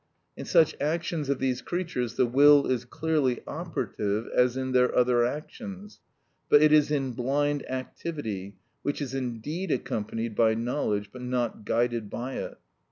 In 0.35 0.45
such 0.45 0.75
actions 0.81 1.29
of 1.29 1.37
these 1.37 1.61
creatures 1.61 2.15
the 2.15 2.25
will 2.25 2.65
is 2.65 2.85
clearly 2.85 3.41
operative 3.45 4.25
as 4.35 4.57
in 4.57 4.71
their 4.71 4.95
other 4.97 5.23
actions, 5.27 5.99
but 6.49 6.59
it 6.59 6.73
is 6.73 6.89
in 6.89 7.11
blind 7.11 7.63
activity, 7.69 8.55
which 8.81 8.99
is 8.99 9.13
indeed 9.13 9.69
accompanied 9.69 10.33
by 10.35 10.55
knowledge 10.55 11.11
but 11.13 11.21
not 11.21 11.65
guided 11.65 12.09
by 12.09 12.33
it. 12.37 12.57